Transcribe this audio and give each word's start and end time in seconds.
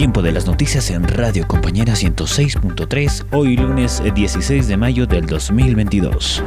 Tiempo 0.00 0.22
de 0.22 0.32
las 0.32 0.46
noticias 0.46 0.90
en 0.90 1.06
Radio 1.06 1.46
Compañera 1.46 1.92
106.3, 1.92 3.26
hoy 3.32 3.54
lunes 3.58 4.02
16 4.14 4.66
de 4.66 4.78
mayo 4.78 5.04
del 5.04 5.26
2022 5.26 6.42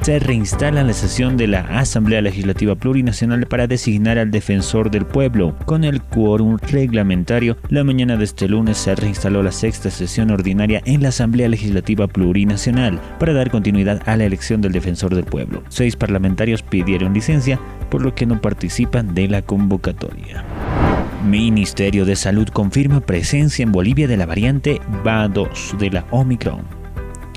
se 0.00 0.18
reinstala 0.20 0.82
la 0.84 0.94
sesión 0.94 1.36
de 1.36 1.48
la 1.48 1.60
Asamblea 1.60 2.22
Legislativa 2.22 2.74
Plurinacional 2.76 3.46
para 3.46 3.66
designar 3.66 4.16
al 4.16 4.30
defensor 4.30 4.90
del 4.90 5.04
pueblo. 5.04 5.54
Con 5.66 5.84
el 5.84 6.00
quórum 6.00 6.56
reglamentario, 6.56 7.58
la 7.68 7.84
mañana 7.84 8.16
de 8.16 8.24
este 8.24 8.48
lunes 8.48 8.78
se 8.78 8.94
reinstaló 8.94 9.42
la 9.42 9.52
sexta 9.52 9.90
sesión 9.90 10.30
ordinaria 10.30 10.80
en 10.86 11.02
la 11.02 11.10
Asamblea 11.10 11.48
Legislativa 11.48 12.06
Plurinacional 12.06 12.98
para 13.18 13.34
dar 13.34 13.50
continuidad 13.50 14.00
a 14.08 14.16
la 14.16 14.24
elección 14.24 14.62
del 14.62 14.72
defensor 14.72 15.14
del 15.14 15.24
pueblo. 15.24 15.62
Seis 15.68 15.94
parlamentarios 15.94 16.62
pidieron 16.62 17.12
licencia, 17.12 17.60
por 17.90 18.00
lo 18.00 18.14
que 18.14 18.24
no 18.24 18.40
participan 18.40 19.14
de 19.14 19.28
la 19.28 19.42
convocatoria. 19.42 20.42
Ministerio 21.24 22.04
de 22.04 22.14
Salud 22.14 22.48
confirma 22.48 23.00
presencia 23.00 23.64
en 23.64 23.72
Bolivia 23.72 24.06
de 24.06 24.16
la 24.16 24.24
variante 24.24 24.80
BA2 25.02 25.76
de 25.76 25.90
la 25.90 26.06
Omicron. 26.10 26.62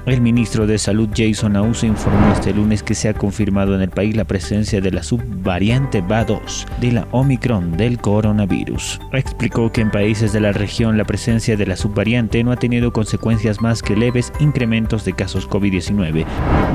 El 0.05 0.21
ministro 0.21 0.67
de 0.67 0.77
Salud 0.77 1.09
Jason 1.15 1.55
Auso 1.55 1.85
informó 1.85 2.31
este 2.31 2.53
lunes 2.53 2.83
que 2.83 2.95
se 2.95 3.09
ha 3.09 3.13
confirmado 3.13 3.75
en 3.75 3.81
el 3.81 3.89
país 3.89 4.15
la 4.15 4.25
presencia 4.25 4.81
de 4.81 4.91
la 4.91 5.03
subvariante 5.03 6.03
BA2 6.03 6.65
de 6.79 6.91
la 6.91 7.07
Omicron 7.11 7.75
del 7.75 7.99
coronavirus. 7.99 8.99
Explicó 9.13 9.71
que 9.71 9.81
en 9.81 9.91
países 9.91 10.31
de 10.31 10.41
la 10.41 10.53
región 10.53 10.97
la 10.97 11.05
presencia 11.05 11.57
de 11.57 11.65
la 11.65 11.75
subvariante 11.75 12.43
no 12.43 12.51
ha 12.51 12.57
tenido 12.57 12.93
consecuencias 12.93 13.61
más 13.61 13.81
que 13.81 13.95
leves 13.95 14.31
incrementos 14.39 15.05
de 15.05 15.13
casos 15.13 15.49
COVID-19. 15.49 16.25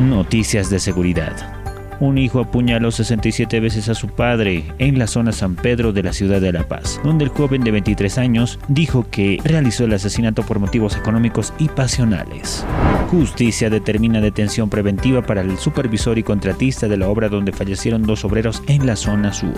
Noticias 0.01 0.71
de 0.71 0.81
seguridad. 0.81 1.66
Un 1.99 2.19
hijo 2.19 2.41
apuñaló 2.41 2.91
67 2.91 3.59
veces 3.61 3.89
a 3.89 3.95
su 3.95 4.09
padre 4.09 4.65
en 4.79 4.99
la 4.99 5.07
zona 5.07 5.33
San 5.33 5.57
Pedro 5.57 5.93
de 5.93 6.03
la 6.03 6.13
ciudad 6.13 6.41
de 6.41 6.53
La 6.53 6.69
Paz, 6.69 7.01
donde 7.03 7.25
el 7.25 7.31
joven 7.31 7.65
de 7.65 7.71
23 7.71 8.19
años 8.19 8.59
dijo 8.69 9.07
que 9.11 9.41
realizó 9.45 9.85
el 9.85 9.95
asesinato 9.95 10.43
por 10.43 10.59
motivos 10.59 10.97
económicos 10.97 11.55
y 11.59 11.69
pasionales. 11.69 12.67
Justicia 13.11 13.71
determina 13.71 14.21
detención 14.21 14.69
preventiva 14.69 15.23
para 15.23 15.41
el 15.41 15.57
supervisor 15.57 16.19
y 16.19 16.23
contratista 16.23 16.87
de 16.87 16.99
la 16.99 17.09
obra 17.09 17.29
donde 17.29 17.53
fallecieron 17.53 18.03
dos 18.03 18.25
obreros 18.25 18.63
en 18.67 18.87
la 18.87 18.97
zona 18.97 19.33
sur. 19.33 19.55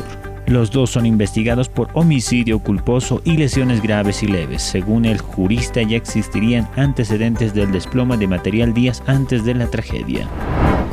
Los 0.46 0.70
dos 0.70 0.90
son 0.90 1.04
investigados 1.04 1.68
por 1.68 1.88
homicidio 1.92 2.60
culposo 2.60 3.20
y 3.24 3.36
lesiones 3.36 3.82
graves 3.82 4.22
y 4.22 4.28
leves. 4.28 4.62
Según 4.62 5.04
el 5.04 5.18
jurista, 5.18 5.82
ya 5.82 5.96
existirían 5.96 6.68
antecedentes 6.76 7.52
del 7.52 7.70
desploma 7.70 8.16
de 8.16 8.28
material 8.28 8.72
días 8.72 9.02
antes 9.06 9.44
de 9.44 9.54
la 9.54 9.66
tragedia. 9.66 10.26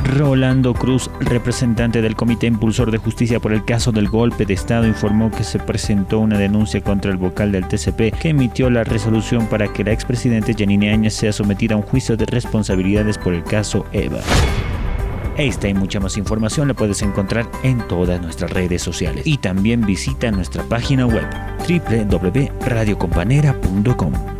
Rolando 0.06 0.72
Cruz, 0.72 1.10
representante 1.20 2.00
del 2.00 2.14
Comité 2.14 2.46
Impulsor 2.46 2.90
de 2.90 2.98
Justicia 2.98 3.40
por 3.40 3.52
el 3.52 3.64
caso 3.64 3.92
del 3.92 4.08
golpe 4.08 4.46
de 4.46 4.54
Estado, 4.54 4.86
informó 4.86 5.30
que 5.30 5.42
se 5.42 5.58
presentó 5.58 6.20
una 6.20 6.38
denuncia 6.38 6.80
contra 6.80 7.10
el 7.10 7.16
vocal 7.16 7.50
del 7.50 7.66
TCP 7.66 8.16
que 8.18 8.28
emitió 8.28 8.70
la 8.70 8.84
resolución 8.84 9.46
para 9.46 9.72
que 9.72 9.84
la 9.84 9.92
expresidente 9.92 10.54
Janine 10.56 10.92
Áñez 10.92 11.14
sea 11.14 11.32
sometida 11.32 11.74
a 11.74 11.78
un 11.78 11.82
juicio 11.82 12.16
de 12.16 12.26
responsabilidades 12.26 13.18
por 13.18 13.34
el 13.34 13.42
caso 13.42 13.84
EVA. 13.92 14.20
Esta 15.36 15.68
y 15.68 15.74
mucha 15.74 16.00
más 16.00 16.16
información 16.16 16.68
la 16.68 16.74
puedes 16.74 17.02
encontrar 17.02 17.46
en 17.62 17.86
todas 17.88 18.20
nuestras 18.20 18.52
redes 18.52 18.82
sociales 18.82 19.26
y 19.26 19.38
también 19.38 19.84
visita 19.84 20.30
nuestra 20.30 20.62
página 20.62 21.06
web 21.06 21.26
www.radiocompanera.com. 21.68 24.35